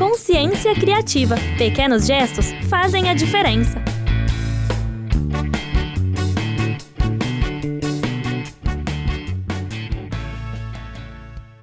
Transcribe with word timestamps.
Consciência 0.00 0.74
Criativa. 0.74 1.36
Pequenos 1.58 2.06
gestos 2.06 2.46
fazem 2.70 3.10
a 3.10 3.12
diferença. 3.12 3.84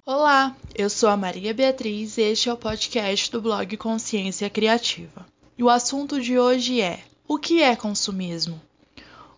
Olá, 0.06 0.56
eu 0.76 0.88
sou 0.88 1.10
a 1.10 1.18
Maria 1.18 1.52
Beatriz 1.52 2.20
e 2.20 2.22
este 2.22 2.48
é 2.48 2.54
o 2.54 2.58
podcast 2.58 3.32
do 3.32 3.42
blog 3.42 3.76
Consciência 3.76 4.48
Criativa. 4.52 5.26
E 5.58 5.64
o 5.64 5.70
assunto 5.70 6.22
de 6.22 6.38
hoje 6.38 6.80
é: 6.80 7.00
o 7.28 7.40
que 7.40 7.64
é 7.64 7.76
consumismo? 7.76 8.62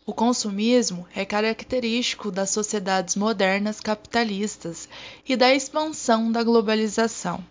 O 0.06 0.14
consumismo 0.14 1.08
é 1.16 1.24
característico 1.24 2.30
das 2.30 2.50
sociedades 2.50 3.16
modernas 3.16 3.80
capitalistas 3.80 4.90
e 5.26 5.38
da 5.38 5.56
expansão 5.56 6.30
da 6.30 6.44
globalização. 6.44 7.42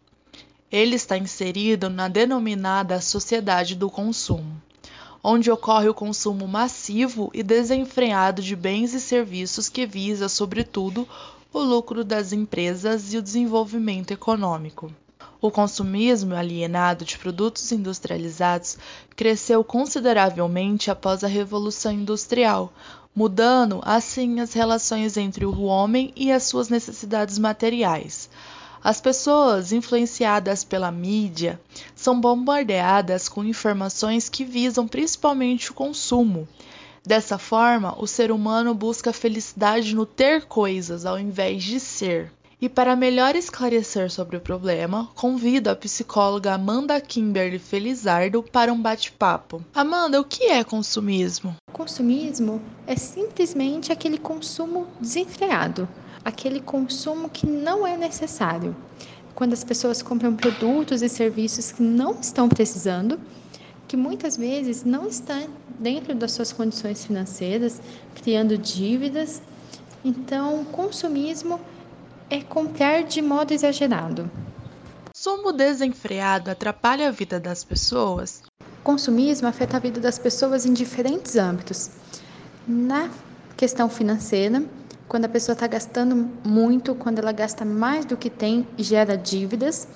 Ele 0.71 0.97
está 0.97 1.17
inserido 1.17 1.89
na 1.89 2.09
denominada 2.09 3.01
sociedade 3.01 3.75
do 3.75 3.89
consumo, 3.89 4.61
onde 5.25 5.51
ocorre 5.51 5.89
o 5.89 5.95
consumo 5.95 6.47
massivo 6.47 7.31
e 7.33 7.43
desenfreado 7.43 8.43
de 8.43 8.55
bens 8.55 8.93
e 8.93 9.01
serviços 9.01 9.71
que 9.71 9.87
visa, 9.87 10.29
sobretudo, 10.29 11.09
o 11.53 11.61
lucro 11.61 12.05
das 12.05 12.35
empresas 12.35 13.15
e 13.15 13.17
o 13.17 13.23
desenvolvimento 13.23 14.11
econômico. 14.11 14.93
O 15.41 15.51
consumismo 15.51 16.35
alienado 16.35 17.05
de 17.05 17.17
produtos 17.17 17.73
industrializados 17.73 18.77
cresceu 19.17 19.65
consideravelmente 19.65 20.91
após 20.91 21.25
a 21.25 21.29
Revolução 21.29 21.93
Industrial, 21.93 22.71
mudando 23.15 23.81
assim 23.85 24.41
as 24.41 24.53
relações 24.53 25.17
entre 25.17 25.47
o 25.47 25.63
homem 25.63 26.13
e 26.15 26.31
as 26.31 26.43
suas 26.43 26.69
necessidades 26.69 27.39
materiais. 27.39 28.29
As 28.83 29.01
pessoas 29.01 29.73
influenciadas 29.73 30.63
pela 30.63 30.91
mídia 30.93 31.61
são 31.95 32.21
bombardeadas 32.21 33.29
com 33.29 33.45
informações 33.45 34.29
que 34.29 34.45
visam 34.45 34.87
principalmente 34.87 35.71
o 35.71 35.75
consumo. 35.75 36.49
Dessa 37.05 37.39
forma, 37.39 37.95
o 37.99 38.07
ser 38.07 38.31
humano 38.31 38.75
busca 38.75 39.13
felicidade 39.13 39.95
no 39.95 40.07
ter 40.07 40.45
coisas 40.45 41.07
ao 41.07 41.19
invés 41.19 41.63
de 41.65 41.81
ser. 41.81 42.33
E 42.61 42.69
para 42.69 42.97
melhor 42.97 43.37
esclarecer 43.37 44.11
sobre 44.11 44.37
o 44.37 44.41
problema, 44.41 45.09
convido 45.15 45.71
a 45.71 45.77
psicóloga 45.77 46.55
Amanda 46.55 47.01
Kimberly 47.01 47.59
Felizardo 47.59 48.43
para 48.43 48.73
um 48.73 48.83
bate-papo. 48.83 49.65
Amanda, 49.73 50.21
o 50.21 50.25
que 50.25 50.47
é 50.47 50.65
consumismo? 50.65 51.55
Consumismo 51.73 52.61
é 52.85 52.97
simplesmente 52.97 53.93
aquele 53.93 54.19
consumo 54.19 54.89
desenfreado, 55.01 55.89
aquele 56.25 56.61
consumo 56.61 57.29
que 57.29 57.47
não 57.47 57.87
é 57.87 57.97
necessário. 57.97 58.77
Quando 59.35 59.53
as 59.53 59.63
pessoas 59.63 60.03
compram 60.03 60.35
produtos 60.35 61.01
e 61.03 61.09
serviços 61.09 61.73
que 61.73 61.83
não 61.83 62.19
estão 62.21 62.49
precisando, 62.49 63.21
que 63.87 63.97
muitas 63.97 64.37
vezes 64.37 64.85
não 64.85 65.07
estão 65.09 65.49
dentro 65.79 66.15
das 66.15 66.33
suas 66.33 66.53
condições 66.53 67.05
financeiras, 67.05 67.81
criando 68.15 68.59
dívidas. 68.59 69.41
Então, 70.05 70.65
consumismo 70.67 71.61
é 72.29 72.43
comprar 72.43 73.05
de 73.05 73.23
modo 73.23 73.53
exagerado. 73.53 74.31
Consumo 75.15 75.53
desenfreado 75.53 76.51
atrapalha 76.51 77.09
a 77.09 77.11
vida 77.11 77.41
das 77.41 77.65
pessoas? 77.65 78.43
Consumismo 78.85 79.49
afeta 79.49 79.77
a 79.77 79.81
vida 79.81 80.01
das 80.01 80.19
pessoas 80.19 80.67
em 80.67 80.73
diferentes 80.73 81.37
âmbitos. 81.37 81.91
Na 82.67 83.11
questão 83.57 83.89
financeira, 83.89 84.63
quando 85.09 85.25
a 85.25 85.29
pessoa 85.29 85.55
está 85.55 85.67
gastando 85.67 86.29
muito, 86.45 86.95
quando 86.95 87.19
ela 87.19 87.33
gasta 87.33 87.65
mais 87.65 88.05
do 88.05 88.17
que 88.17 88.29
tem 88.29 88.69
gera 88.77 89.17
dívidas, 89.17 89.89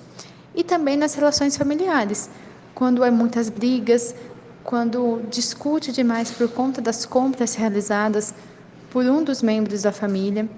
e 0.55 0.63
também 0.63 0.97
nas 0.97 1.13
relações 1.13 1.55
familiares, 1.55 2.29
quando 2.73 3.03
há 3.03 3.11
muitas 3.11 3.49
brigas, 3.49 4.15
quando 4.63 5.21
discute 5.29 5.91
demais 5.91 6.31
por 6.31 6.49
conta 6.49 6.81
das 6.81 7.05
compras 7.05 7.53
realizadas 7.53 8.33
por 8.89 9.05
um 9.05 9.23
dos 9.23 9.41
membros 9.41 9.83
da 9.83 9.91
família, 9.91 10.49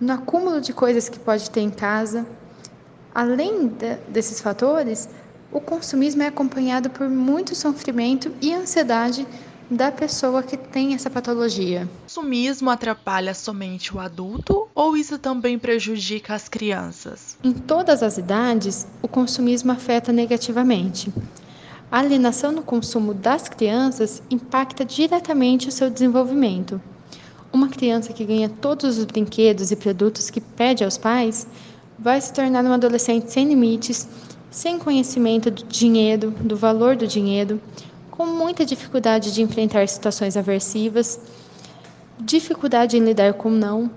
no 0.00 0.12
acúmulo 0.12 0.60
de 0.60 0.72
coisas 0.72 1.08
que 1.08 1.18
pode 1.18 1.50
ter 1.50 1.60
em 1.60 1.70
casa. 1.70 2.26
Além 3.14 3.68
de, 3.68 3.96
desses 4.08 4.40
fatores, 4.40 5.08
o 5.50 5.60
consumismo 5.60 6.22
é 6.22 6.26
acompanhado 6.26 6.90
por 6.90 7.08
muito 7.08 7.54
sofrimento 7.54 8.32
e 8.40 8.52
ansiedade 8.52 9.26
da 9.72 9.90
pessoa 9.90 10.42
que 10.42 10.56
tem 10.56 10.94
essa 10.94 11.08
patologia. 11.08 11.84
O 11.84 12.02
consumismo 12.02 12.68
atrapalha 12.68 13.32
somente 13.32 13.94
o 13.94 13.98
adulto 13.98 14.68
ou 14.74 14.96
isso 14.96 15.18
também 15.18 15.58
prejudica 15.58 16.34
as 16.34 16.48
crianças? 16.48 17.38
Em 17.42 17.52
todas 17.52 18.02
as 18.02 18.18
idades, 18.18 18.86
o 19.00 19.08
consumismo 19.08 19.72
afeta 19.72 20.12
negativamente. 20.12 21.12
A 21.90 21.98
alienação 21.98 22.52
no 22.52 22.62
consumo 22.62 23.14
das 23.14 23.48
crianças 23.48 24.22
impacta 24.30 24.84
diretamente 24.84 25.68
o 25.68 25.72
seu 25.72 25.90
desenvolvimento. 25.90 26.80
Uma 27.52 27.68
criança 27.68 28.12
que 28.12 28.24
ganha 28.24 28.48
todos 28.48 28.98
os 28.98 29.04
brinquedos 29.04 29.70
e 29.70 29.76
produtos 29.76 30.30
que 30.30 30.40
pede 30.40 30.84
aos 30.84 30.96
pais 30.96 31.46
vai 31.98 32.20
se 32.20 32.32
tornar 32.32 32.64
um 32.64 32.72
adolescente 32.72 33.30
sem 33.30 33.46
limites, 33.46 34.08
sem 34.50 34.78
conhecimento 34.78 35.50
do 35.50 35.64
dinheiro, 35.64 36.30
do 36.30 36.56
valor 36.56 36.96
do 36.96 37.06
dinheiro, 37.06 37.60
com 38.12 38.26
muita 38.26 38.64
dificuldade 38.64 39.32
de 39.32 39.40
enfrentar 39.40 39.88
situações 39.88 40.36
aversivas, 40.36 41.18
dificuldade 42.20 42.96
em 42.96 43.00
lidar 43.00 43.32
com 43.32 43.50
não, 43.50 43.90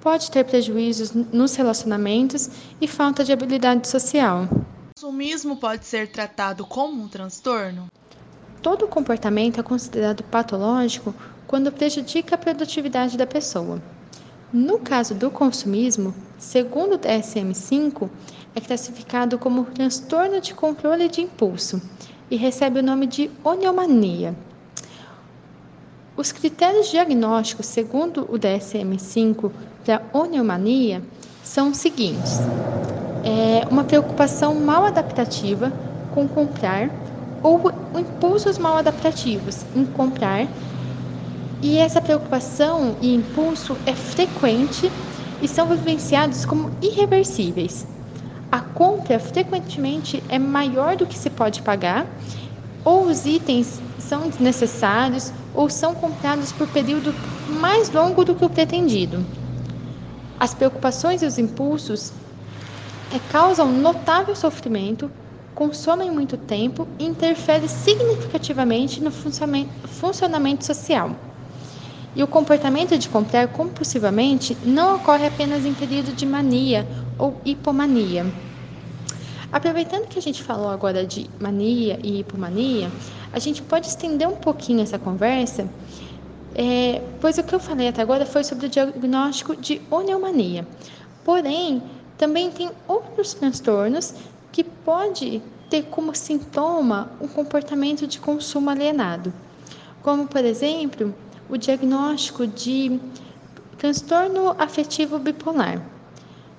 pode 0.00 0.32
ter 0.32 0.44
prejuízos 0.44 1.12
nos 1.12 1.54
relacionamentos 1.54 2.50
e 2.80 2.88
falta 2.88 3.22
de 3.22 3.32
habilidade 3.32 3.86
social. 3.86 4.48
O 4.50 5.00
consumismo 5.00 5.56
pode 5.56 5.86
ser 5.86 6.10
tratado 6.10 6.66
como 6.66 7.04
um 7.04 7.08
transtorno? 7.08 7.86
Todo 8.60 8.88
comportamento 8.88 9.60
é 9.60 9.62
considerado 9.62 10.24
patológico 10.24 11.14
quando 11.46 11.70
prejudica 11.70 12.34
a 12.34 12.38
produtividade 12.38 13.16
da 13.16 13.28
pessoa. 13.28 13.80
No 14.52 14.80
caso 14.80 15.14
do 15.14 15.30
consumismo, 15.30 16.12
segundo 16.36 16.96
o 16.96 16.98
DSM-5, 16.98 18.10
é 18.56 18.60
classificado 18.60 19.38
como 19.38 19.64
transtorno 19.66 20.40
de 20.40 20.52
controle 20.52 21.08
de 21.08 21.20
impulso 21.20 21.80
e 22.32 22.36
recebe 22.36 22.80
o 22.80 22.82
nome 22.82 23.06
de 23.06 23.30
oniomania. 23.44 24.34
Os 26.16 26.32
critérios 26.32 26.90
diagnósticos, 26.90 27.66
segundo 27.66 28.22
o 28.22 28.38
DSM-5, 28.38 29.52
para 29.84 30.00
oniomania 30.14 31.02
são 31.44 31.68
os 31.68 31.76
seguintes: 31.76 32.40
é 33.22 33.68
uma 33.70 33.84
preocupação 33.84 34.54
mal 34.54 34.86
adaptativa 34.86 35.70
com 36.10 36.26
comprar 36.26 36.90
ou 37.42 37.70
impulsos 37.98 38.56
mal 38.56 38.78
adaptativos 38.78 39.66
em 39.74 39.84
comprar 39.84 40.48
e 41.60 41.76
essa 41.76 42.00
preocupação 42.00 42.96
e 43.02 43.14
impulso 43.14 43.76
é 43.84 43.94
frequente 43.94 44.90
e 45.42 45.46
são 45.46 45.68
vivenciados 45.68 46.46
como 46.46 46.70
irreversíveis. 46.80 47.91
A 48.52 48.60
compra 48.60 49.18
frequentemente 49.18 50.22
é 50.28 50.38
maior 50.38 50.94
do 50.94 51.06
que 51.06 51.16
se 51.18 51.30
pode 51.30 51.62
pagar, 51.62 52.06
ou 52.84 53.06
os 53.06 53.24
itens 53.24 53.82
são 53.96 54.28
desnecessários 54.28 55.32
ou 55.54 55.70
são 55.70 55.94
comprados 55.94 56.52
por 56.52 56.66
período 56.66 57.14
mais 57.48 57.90
longo 57.90 58.26
do 58.26 58.34
que 58.34 58.44
o 58.44 58.50
pretendido. 58.50 59.26
As 60.38 60.52
preocupações 60.52 61.22
e 61.22 61.26
os 61.26 61.38
impulsos 61.38 62.12
é, 63.10 63.18
causam 63.18 63.72
notável 63.72 64.36
sofrimento, 64.36 65.10
consomem 65.54 66.10
muito 66.10 66.36
tempo 66.36 66.86
e 66.98 67.06
interferem 67.06 67.68
significativamente 67.68 69.02
no 69.02 69.10
funcionamento 69.10 70.66
social. 70.66 71.16
E 72.14 72.22
o 72.22 72.26
comportamento 72.26 72.98
de 72.98 73.08
comprar 73.08 73.48
compulsivamente 73.48 74.56
não 74.64 74.96
ocorre 74.96 75.26
apenas 75.26 75.64
em 75.64 75.72
período 75.72 76.12
de 76.12 76.26
mania 76.26 76.86
ou 77.18 77.40
hipomania. 77.44 78.26
Aproveitando 79.50 80.08
que 80.08 80.18
a 80.18 80.22
gente 80.22 80.42
falou 80.42 80.68
agora 80.68 81.06
de 81.06 81.28
mania 81.40 81.98
e 82.02 82.20
hipomania, 82.20 82.90
a 83.32 83.38
gente 83.38 83.62
pode 83.62 83.86
estender 83.86 84.28
um 84.28 84.36
pouquinho 84.36 84.80
essa 84.80 84.98
conversa, 84.98 85.68
é, 86.54 87.02
pois 87.20 87.38
o 87.38 87.42
que 87.42 87.54
eu 87.54 87.60
falei 87.60 87.88
até 87.88 88.02
agora 88.02 88.26
foi 88.26 88.44
sobre 88.44 88.66
o 88.66 88.68
diagnóstico 88.68 89.56
de 89.56 89.80
oneomania. 89.90 90.66
Porém, 91.24 91.82
também 92.18 92.50
tem 92.50 92.70
outros 92.86 93.34
transtornos 93.34 94.14
que 94.50 94.62
pode 94.62 95.42
ter 95.70 95.84
como 95.84 96.14
sintoma 96.14 97.10
um 97.20 97.26
comportamento 97.26 98.06
de 98.06 98.20
consumo 98.20 98.68
alienado, 98.68 99.32
como 100.02 100.26
por 100.26 100.44
exemplo 100.44 101.14
o 101.52 101.58
diagnóstico 101.58 102.46
de 102.46 102.98
transtorno 103.76 104.56
afetivo 104.58 105.18
bipolar. 105.18 105.84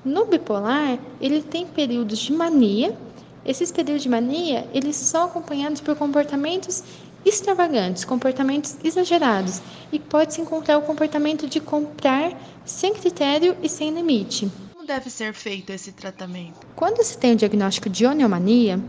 No 0.06 0.26
bipolar, 0.26 1.00
ele 1.20 1.42
tem 1.42 1.66
períodos 1.66 2.20
de 2.20 2.32
mania. 2.32 2.96
Esses 3.44 3.72
períodos 3.72 4.04
de 4.04 4.10
mania, 4.10 4.70
eles 4.72 4.96
são 4.96 5.26
acompanhados 5.26 5.82
por 5.82 5.96
comportamentos 5.96 6.84
extravagantes, 7.26 8.06
comportamentos 8.06 8.78
exagerados, 8.84 9.62
e 9.92 9.98
pode-se 9.98 10.42
encontrar 10.42 10.78
o 10.78 10.84
comportamento 10.84 11.48
de 11.48 11.60
comprar 11.60 12.32
sem 12.64 12.94
critério 12.94 13.58
e 13.64 13.70
sem 13.70 13.92
limite. 13.92 14.52
Como 14.74 14.86
deve 14.86 15.10
ser 15.10 15.34
feito 15.34 15.72
esse 15.72 15.92
tratamento? 15.92 16.60
Quando 16.76 17.04
se 17.04 17.18
tem 17.18 17.34
o 17.34 17.36
diagnóstico 17.36 17.90
de 17.90 18.06
oniomania, 18.06 18.80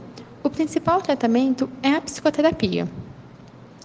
O 0.44 0.50
principal 0.50 1.00
tratamento 1.00 1.70
é 1.82 1.94
a 1.94 2.00
psicoterapia. 2.02 2.86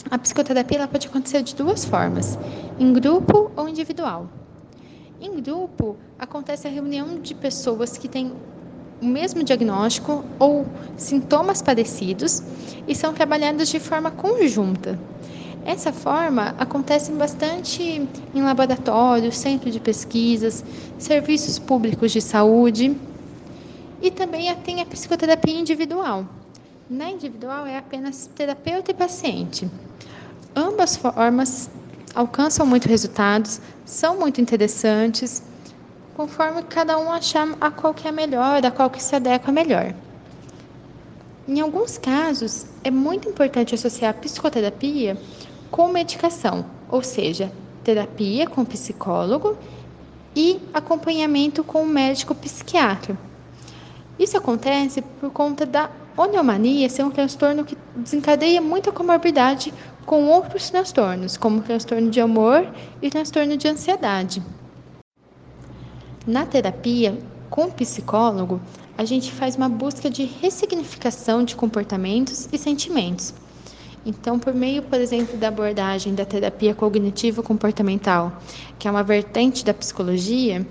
A 0.09 0.17
psicoterapia 0.17 0.87
pode 0.87 1.07
acontecer 1.07 1.43
de 1.43 1.53
duas 1.53 1.83
formas, 1.83 2.37
em 2.79 2.93
grupo 2.93 3.51
ou 3.55 3.67
individual. 3.67 4.29
Em 5.19 5.41
grupo, 5.41 5.97
acontece 6.17 6.67
a 6.67 6.71
reunião 6.71 7.19
de 7.19 7.35
pessoas 7.35 7.97
que 7.97 8.07
têm 8.07 8.33
o 9.01 9.05
mesmo 9.05 9.43
diagnóstico 9.43 10.23
ou 10.39 10.65
sintomas 10.95 11.61
parecidos 11.61 12.41
e 12.87 12.95
são 12.95 13.13
trabalhados 13.13 13.69
de 13.69 13.79
forma 13.79 14.09
conjunta. 14.09 14.97
Essa 15.65 15.91
forma 15.91 16.55
acontece 16.57 17.11
bastante 17.11 17.83
em 18.33 18.41
laboratórios, 18.41 19.37
centros 19.37 19.73
de 19.73 19.79
pesquisas, 19.79 20.63
serviços 20.97 21.59
públicos 21.59 22.11
de 22.11 22.21
saúde 22.21 22.95
e 24.01 24.09
também 24.09 24.53
tem 24.55 24.81
a 24.81 24.85
psicoterapia 24.85 25.59
individual. 25.59 26.25
Na 26.89 27.07
individual 27.12 27.68
é 27.68 27.77
apenas 27.77 28.27
terapeuta 28.33 28.89
e 28.89 28.95
paciente. 28.95 29.69
Ambas 30.56 30.97
formas 30.97 31.69
alcançam 32.15 32.65
muito 32.65 32.89
resultados, 32.89 33.62
são 33.86 34.18
muito 34.18 34.41
interessantes, 34.41 35.44
conforme 36.15 36.63
cada 36.63 36.97
um 36.97 37.12
achar 37.12 37.47
a 37.62 37.69
qual 37.69 37.94
que 37.94 38.07
é 38.07 38.12
melhor, 38.12 38.65
a 38.65 38.71
qual 38.71 38.89
que 38.89 39.03
se 39.03 39.15
adequa 39.15 39.51
melhor. 39.51 39.94
Em 41.47 41.62
alguns 41.62 42.00
casos, 42.00 42.65
é 42.83 42.89
muito 42.89 43.30
importante 43.30 43.75
associar 43.75 44.09
a 44.09 44.19
psicoterapia 44.19 45.15
com 45.69 45.89
medicação, 45.89 46.65
ou 46.89 47.03
seja, 47.03 47.51
terapia 47.83 48.47
com 48.47 48.65
psicólogo 48.65 49.56
e 50.35 50.59
acompanhamento 50.74 51.63
com 51.63 51.83
o 51.83 51.88
médico 51.88 52.33
psiquiatra. 52.33 53.15
Isso 54.18 54.35
acontece 54.35 55.01
por 55.01 55.30
conta 55.30 55.68
da 55.68 55.89
oneomania 56.21 56.89
ser 56.89 57.04
um 57.04 57.10
transtorno 57.10 57.63
que 57.63 57.77
desencadeia 57.95 58.62
muita 58.62 58.92
comorbidade 58.92 59.74
com 60.06 60.25
outros 60.25 60.69
transtornos, 60.69 61.38
como 61.38 61.62
transtorno 61.62 62.10
de 62.10 62.19
amor 62.19 62.68
e 63.01 63.10
transtorno 63.10 63.56
de 63.56 63.68
ansiedade. 63.68 64.44
Na 66.27 66.45
terapia, 66.45 67.18
com 67.50 67.66
o 67.66 67.71
psicólogo, 67.71 68.60
a 68.98 69.06
gente 69.06 69.31
faz 69.31 69.56
uma 69.56 69.69
busca 69.69 70.10
de 70.10 70.25
ressignificação 70.25 71.44
de 71.44 71.56
comportamentos 71.56 72.50
e 72.51 72.57
sentimentos. 72.57 73.33
Então, 74.06 74.38
por 74.38 74.54
meio, 74.54 74.81
por 74.83 75.00
exemplo, 75.00 75.38
da 75.38 75.48
abordagem 75.48 76.13
da 76.13 76.25
terapia 76.25 76.75
cognitivo-comportamental, 76.75 78.33
que 78.77 78.88
é 78.88 78.92
uma 78.92 79.04
vertente 79.04 79.63
da 79.63 79.74
psicologia, 79.74 80.66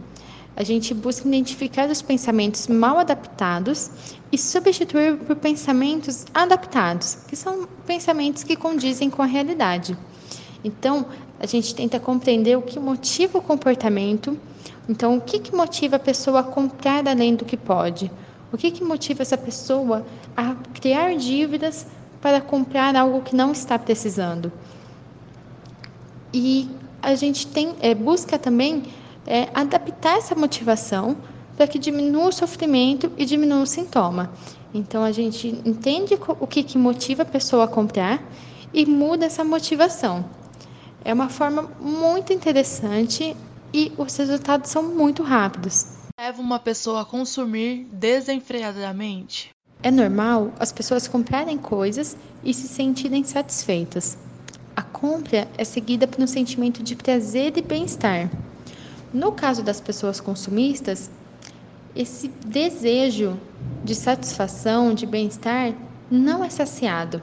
a 0.59 0.65
gente 0.65 0.93
busca 0.93 1.29
identificar 1.29 1.89
os 1.89 2.03
pensamentos 2.03 2.67
mal 2.67 2.99
adaptados 2.99 4.18
e 4.31 4.37
substituir 4.37 5.17
por 5.19 5.37
pensamentos 5.37 6.27
adaptados, 6.35 7.19
que 7.27 7.35
são 7.35 7.67
pensamentos 7.87 8.45
que 8.45 8.57
condizem 8.57 9.09
com 9.09 9.23
a 9.23 9.27
realidade. 9.27 9.97
Então, 10.63 11.07
a 11.41 11.47
gente 11.47 11.75
tenta 11.75 11.99
compreender 12.01 12.57
o 12.57 12.63
que 12.63 12.79
motiva 12.79 13.39
o 13.39 13.43
comportamento. 13.43 14.39
Então, 14.89 15.17
o 15.17 15.21
que, 15.21 15.39
que 15.39 15.55
motiva 15.55 15.97
a 15.97 15.99
pessoa 15.99 16.41
a 16.41 16.43
comprar 16.43 17.07
além 17.07 17.35
do 17.35 17.45
que 17.45 17.57
pode? 17.57 18.11
O 18.53 18.57
que, 18.57 18.71
que 18.71 18.83
motiva 18.83 19.23
essa 19.23 19.37
pessoa 19.37 20.05
a 20.37 20.55
criar 20.75 21.15
dívidas 21.17 21.87
para 22.21 22.41
comprar 22.41 22.97
algo 22.97 23.23
que 23.23 23.37
não 23.37 23.53
está 23.53 23.79
precisando? 23.79 24.53
E 26.33 26.69
a 27.01 27.15
gente 27.15 27.47
tem, 27.47 27.77
é, 27.81 27.95
busca 27.95 28.39
também 28.39 28.85
é, 29.27 29.49
adaptar 29.55 30.19
essa 30.19 30.35
motivação 30.35 31.17
para 31.59 31.67
que 31.67 31.77
diminua 31.77 32.29
o 32.29 32.33
sofrimento 32.33 33.11
e 33.19 33.25
diminua 33.25 33.63
o 33.63 33.67
sintoma. 33.67 34.31
Então 34.73 35.03
a 35.03 35.11
gente 35.11 35.49
entende 35.65 36.17
o 36.39 36.47
que, 36.47 36.63
que 36.63 36.79
motiva 36.79 37.25
a 37.25 37.27
pessoa 37.27 37.65
a 37.65 37.69
comprar 37.69 38.23
e 38.73 38.87
muda 38.87 39.27
essa 39.27 39.43
motivação. 39.43 40.25
É 41.05 41.13
uma 41.13 41.29
forma 41.29 41.63
muito 41.81 42.33
interessante 42.33 43.37
e 43.75 43.93
os 43.99 44.17
resultados 44.17 44.71
são 44.71 44.85
muito 44.85 45.25
rápidos. 45.25 45.89
Leva 46.17 46.41
uma 46.41 46.61
pessoa 46.61 47.01
a 47.01 47.05
consumir 47.05 47.89
desenfreadamente? 47.93 49.51
É 49.83 49.91
normal 49.91 50.53
as 50.61 50.71
pessoas 50.71 51.09
comprarem 51.09 51.59
coisas 51.59 52.17
e 52.45 52.55
se 52.55 52.69
sentirem 52.69 53.25
satisfeitas. 53.25 54.17
A 54.77 54.83
compra 54.83 55.49
é 55.59 55.65
seguida 55.65 56.07
por 56.07 56.23
um 56.23 56.27
sentimento 56.29 56.85
de 56.85 56.95
prazer 56.95 57.57
e 57.57 57.63
bem-estar. 57.63 58.31
No 59.13 59.33
caso 59.33 59.63
das 59.63 59.81
pessoas 59.81 60.21
consumistas, 60.21 61.11
esse 61.99 62.29
desejo 62.47 63.37
de 63.83 63.93
satisfação, 63.93 64.95
de 64.95 65.05
bem-estar, 65.05 65.75
não 66.09 66.45
é 66.45 66.49
saciado. 66.49 67.21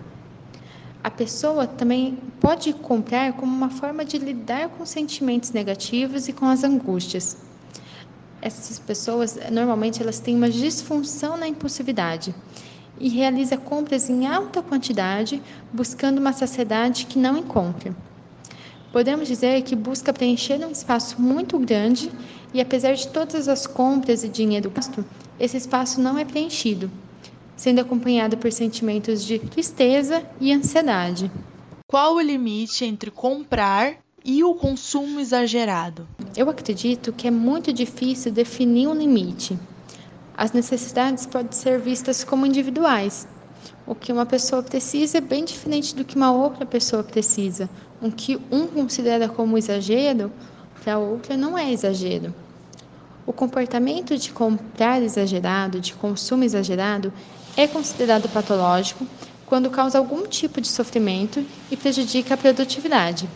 A 1.01 1.10
pessoa 1.10 1.66
também 1.66 2.18
pode 2.42 2.74
comprar 2.74 3.31
como 3.33 3.56
uma 3.56 3.69
forma 3.69 4.04
de 4.04 4.18
lidar 4.18 4.68
com 4.69 4.86
sentimentos 4.86 5.51
negativos 5.51 6.27
e 6.27 6.33
com 6.33 6.45
as 6.45 6.66
angústias. 6.66 7.38
Essas 8.42 8.77
pessoas, 8.77 9.39
normalmente, 9.50 10.01
elas 10.01 10.19
têm 10.19 10.36
uma 10.36 10.50
disfunção 10.50 11.38
na 11.38 11.48
impulsividade 11.48 12.36
e 13.00 13.07
realiza 13.07 13.56
compras 13.56 14.10
em 14.10 14.27
alta 14.27 14.62
quantidade, 14.62 15.42
buscando 15.72 16.18
uma 16.19 16.33
saciedade 16.33 17.06
que 17.06 17.18
não 17.18 17.38
encontra. 17.38 17.95
Podemos 18.95 19.27
dizer 19.27 19.62
que 19.63 19.75
busca 19.75 20.13
preencher 20.13 20.65
um 20.65 20.71
espaço 20.71 21.21
muito 21.21 21.59
grande 21.59 22.09
e, 22.53 22.62
apesar 22.62 22.94
de 22.94 23.09
todas 23.09 23.50
as 23.50 23.68
compras 23.68 24.24
e 24.24 24.30
dinheiro 24.30 24.69
gasto, 24.69 25.03
esse 25.38 25.57
espaço 25.57 26.00
não 26.00 26.18
é 26.18 26.24
preenchido, 26.24 26.89
sendo 27.57 27.81
acompanhado 27.81 28.38
por 28.38 28.50
sentimentos 28.53 29.25
de 29.25 29.38
tristeza 29.38 30.24
e 30.39 30.53
ansiedade. 30.53 31.30
Qual 31.86 32.15
o 32.15 32.21
limite 32.21 32.86
entre 32.86 33.12
comprar 33.12 33.97
e 34.24 34.45
o 34.45 34.56
consumo 34.56 35.19
exagerado? 35.19 36.07
Eu 36.33 36.50
acredito 36.50 37.12
que 37.12 37.27
é 37.27 37.31
muito 37.31 37.74
difícil 37.74 38.31
definir 38.31 38.88
um 38.88 38.95
limite. 38.95 39.59
As 40.38 40.53
necessidades 40.53 41.25
podem 41.25 41.51
ser 41.51 41.81
vistas 41.81 42.24
como 42.24 42.45
individuais. 42.45 43.27
O 43.85 43.94
que 43.94 44.12
uma 44.12 44.25
pessoa 44.25 44.63
precisa 44.63 45.17
é 45.17 45.21
bem 45.21 45.45
diferente 45.45 45.95
do 45.95 46.03
que 46.03 46.15
uma 46.15 46.31
outra 46.31 46.65
pessoa 46.65 47.03
precisa, 47.03 47.69
o 48.01 48.12
que 48.12 48.39
um 48.51 48.67
considera 48.67 49.29
como 49.29 49.57
exagero, 49.57 50.31
para 50.83 50.97
outra 50.97 51.35
não 51.35 51.57
é 51.57 51.71
exagero. 51.71 52.33
O 53.25 53.33
comportamento 53.33 54.17
de 54.17 54.31
comprar 54.31 55.01
exagerado, 55.01 55.79
de 55.79 55.94
consumo 55.94 56.44
exagerado, 56.44 57.12
é 57.57 57.67
considerado 57.67 58.29
patológico 58.29 59.07
quando 59.45 59.69
causa 59.69 59.98
algum 59.98 60.27
tipo 60.27 60.60
de 60.60 60.67
sofrimento 60.67 61.43
e 61.72 61.77
prejudica 61.77 62.34
a 62.34 62.38
produtividade. 62.38 63.27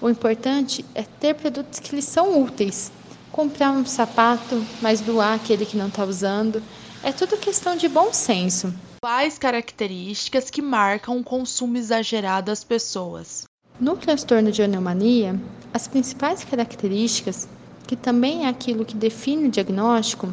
O 0.00 0.08
importante 0.08 0.84
é 0.94 1.02
ter 1.02 1.34
produtos 1.34 1.78
que 1.78 1.94
lhes 1.94 2.04
são 2.04 2.42
úteis. 2.42 2.90
Comprar 3.30 3.70
um 3.70 3.86
sapato, 3.86 4.64
mas 4.80 5.00
doar 5.00 5.34
aquele 5.34 5.64
que 5.64 5.76
não 5.76 5.88
está 5.88 6.04
usando. 6.04 6.62
É 7.02 7.12
tudo 7.12 7.36
questão 7.36 7.76
de 7.76 7.88
bom 7.88 8.12
senso. 8.12 8.72
Quais 9.04 9.36
características 9.36 10.48
que 10.48 10.62
marcam 10.62 11.18
o 11.18 11.24
consumo 11.24 11.76
exagerado 11.76 12.46
das 12.46 12.62
pessoas? 12.62 13.42
No 13.80 13.96
transtorno 13.96 14.52
de 14.52 14.62
anomania, 14.62 15.34
as 15.74 15.88
principais 15.88 16.44
características, 16.44 17.48
que 17.84 17.96
também 17.96 18.44
é 18.44 18.48
aquilo 18.48 18.84
que 18.84 18.94
define 18.94 19.48
o 19.48 19.50
diagnóstico, 19.50 20.32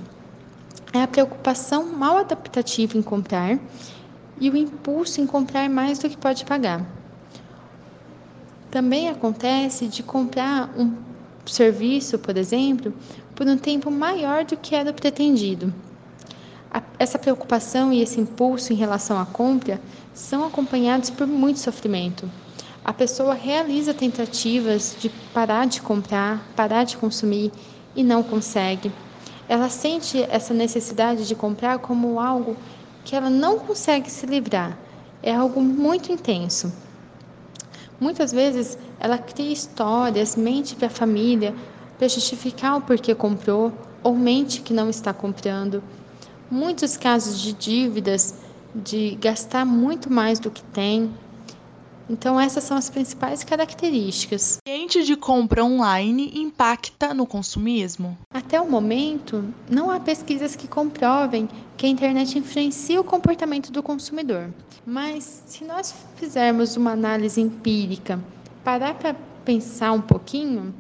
é 0.94 1.02
a 1.02 1.08
preocupação 1.08 1.92
mal 1.92 2.18
adaptativa 2.18 2.96
em 2.96 3.02
comprar 3.02 3.58
e 4.40 4.52
o 4.52 4.56
impulso 4.56 5.20
em 5.20 5.26
comprar 5.26 5.68
mais 5.68 5.98
do 5.98 6.08
que 6.08 6.16
pode 6.16 6.46
pagar. 6.46 6.86
Também 8.70 9.10
acontece 9.10 9.88
de 9.88 10.04
comprar 10.04 10.70
um 10.78 10.96
serviço, 11.44 12.20
por 12.20 12.38
exemplo, 12.38 12.94
por 13.34 13.48
um 13.48 13.58
tempo 13.58 13.90
maior 13.90 14.46
do 14.46 14.56
que 14.56 14.76
era 14.76 14.94
pretendido. 14.94 15.74
Essa 16.98 17.18
preocupação 17.18 17.92
e 17.92 18.02
esse 18.02 18.20
impulso 18.20 18.74
em 18.74 18.76
relação 18.76 19.20
à 19.20 19.26
compra 19.26 19.80
são 20.14 20.46
acompanhados 20.46 21.10
por 21.10 21.26
muito 21.26 21.60
sofrimento 21.60 22.30
a 22.90 22.94
pessoa 22.94 23.36
realiza 23.36 23.94
tentativas 23.94 24.96
de 25.00 25.10
parar 25.34 25.68
de 25.68 25.80
comprar, 25.80 26.44
parar 26.56 26.84
de 26.86 26.98
consumir 26.98 27.52
e 27.96 28.04
não 28.04 28.24
consegue. 28.24 28.92
Ela 29.48 29.70
sente 29.70 30.22
essa 30.24 30.56
necessidade 30.56 31.28
de 31.28 31.36
comprar 31.36 31.78
como 31.78 32.20
algo 32.20 32.58
que 33.06 33.16
ela 33.16 33.30
não 33.30 33.60
consegue 33.60 34.10
se 34.10 34.26
livrar. 34.26 34.76
É 35.22 35.34
algo 35.34 35.62
muito 35.62 36.12
intenso. 36.12 36.74
Muitas 38.00 38.32
vezes 38.32 38.76
ela 39.00 39.20
cria 39.20 39.52
histórias, 39.52 40.36
mente 40.36 40.76
para 40.76 40.88
a 40.88 40.90
família 40.90 41.54
para 41.98 42.08
justificar 42.08 42.78
o 42.78 42.82
porquê 42.82 43.14
comprou 43.14 43.72
ou 44.02 44.16
mente 44.16 44.62
que 44.62 44.74
não 44.74 44.90
está 44.90 45.14
comprando. 45.14 45.84
Muitos 46.52 46.98
casos 46.98 47.40
de 47.40 47.54
dívidas, 47.54 48.36
de 48.74 49.16
gastar 49.22 49.66
muito 49.66 50.12
mais 50.12 50.40
do 50.40 50.50
que 50.50 50.64
tem, 50.64 51.12
Então, 52.10 52.40
essas 52.40 52.64
são 52.64 52.76
as 52.76 52.90
principais 52.90 53.44
características. 53.44 54.58
O 54.58 54.70
ambiente 54.70 55.04
de 55.04 55.16
compra 55.16 55.64
online 55.64 56.32
impacta 56.34 57.14
no 57.14 57.28
consumismo? 57.28 58.18
Até 58.34 58.60
o 58.60 58.68
momento, 58.68 59.46
não 59.70 59.92
há 59.92 60.00
pesquisas 60.00 60.56
que 60.56 60.68
comprovem 60.68 61.48
que 61.78 61.86
a 61.86 61.90
internet 61.90 62.36
influencia 62.40 63.00
o 63.00 63.04
comportamento 63.04 63.72
do 63.72 63.84
consumidor. 63.84 64.50
Mas, 64.84 65.44
se 65.46 65.64
nós 65.64 65.94
fizermos 66.16 66.76
uma 66.76 66.94
análise 66.94 67.40
empírica, 67.40 68.20
parar 68.64 68.96
para 68.96 69.16
pensar 69.46 69.92
um 69.92 70.02
pouquinho, 70.02 70.74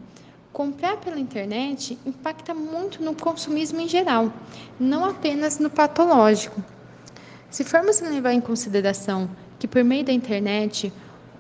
comprar 0.52 0.98
pela 0.98 1.20
internet 1.20 1.98
impacta 2.06 2.54
muito 2.54 3.04
no 3.04 3.16
consumismo 3.16 3.80
em 3.80 3.88
geral, 3.88 4.34
não 4.80 5.06
apenas 5.06 5.60
no 5.60 5.70
patológico. 5.70 6.64
Se 7.50 7.64
formos 7.64 8.00
levar 8.02 8.34
em 8.34 8.42
consideração 8.42 9.30
que 9.58 9.68
por 9.68 9.84
meio 9.84 10.04
da 10.04 10.14
internet 10.14 10.92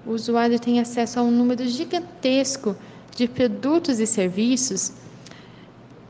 o 0.05 0.11
usuário 0.11 0.59
tem 0.59 0.79
acesso 0.79 1.19
a 1.19 1.23
um 1.23 1.31
número 1.31 1.67
gigantesco 1.67 2.75
de 3.15 3.27
produtos 3.27 3.99
e 3.99 4.07
serviços 4.07 4.93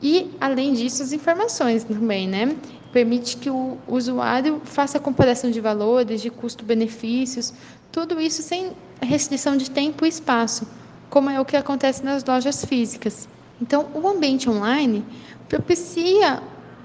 e, 0.02 0.32
além 0.40 0.74
disso, 0.74 1.04
as 1.04 1.12
informações 1.12 1.84
também, 1.84 2.28
né? 2.28 2.56
Permite 2.94 3.38
que 3.38 3.50
o 3.50 3.78
usuário 3.88 4.62
faça 4.64 5.00
comparação 5.00 5.52
de 5.52 5.60
valores, 5.60 6.22
de 6.22 6.30
custo-benefícios, 6.30 7.54
tudo 7.92 8.20
isso 8.20 8.42
sem 8.42 8.72
restrição 9.02 9.58
de 9.58 9.70
tempo 9.70 10.06
e 10.06 10.10
espaço, 10.10 10.66
como 11.10 11.30
é 11.30 11.40
o 11.40 11.46
que 11.46 11.58
acontece 11.58 12.04
nas 12.04 12.24
lojas 12.24 12.64
físicas. 12.64 13.28
Então, 13.62 13.90
o 13.94 14.08
ambiente 14.08 14.50
online 14.50 15.06
propicia 15.48 16.42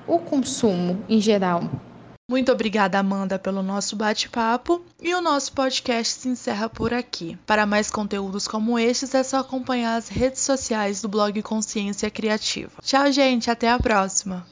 o 0.06 0.18
consumo 0.18 1.02
em 1.08 1.20
geral. 1.20 1.68
Muito 2.28 2.50
obrigada, 2.50 2.98
Amanda, 2.98 3.38
pelo 3.38 3.62
nosso 3.62 3.94
bate-papo. 3.96 4.82
E 5.00 5.14
o 5.14 5.20
nosso 5.20 5.52
podcast 5.52 6.20
se 6.20 6.28
encerra 6.28 6.70
por 6.70 6.94
aqui. 6.94 7.38
Para 7.46 7.66
mais 7.66 7.90
conteúdos 7.90 8.48
como 8.48 8.78
estes, 8.78 9.14
é 9.14 9.22
só 9.22 9.40
acompanhar 9.40 9.96
as 9.96 10.08
redes 10.08 10.40
sociais 10.40 11.02
do 11.02 11.08
blog 11.08 11.42
Consciência 11.42 12.10
Criativa. 12.10 12.72
Tchau, 12.82 13.12
gente. 13.12 13.50
Até 13.50 13.70
a 13.70 13.78
próxima. 13.78 14.46